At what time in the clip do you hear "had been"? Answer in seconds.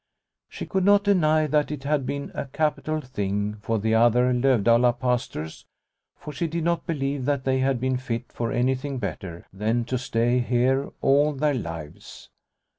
1.83-2.31, 7.59-7.97